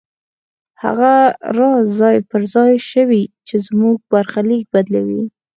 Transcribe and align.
هغه 0.83 1.13
راز 1.57 1.85
ځای 1.99 2.17
پر 2.29 2.41
ځای 2.53 2.73
شوی 2.91 3.23
چې 3.47 3.55
زموږ 3.67 3.95
برخليک 4.11 4.63
بدلوي. 4.73 5.23